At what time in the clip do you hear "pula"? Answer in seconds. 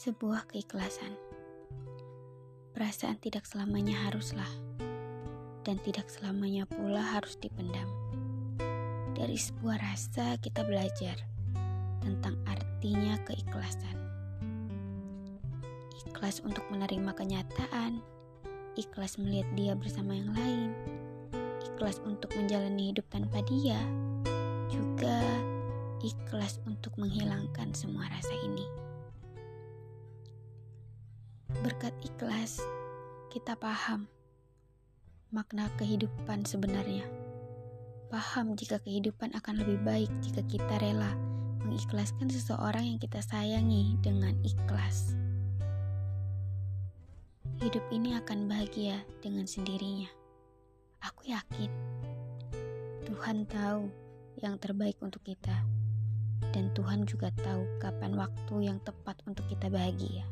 6.64-7.04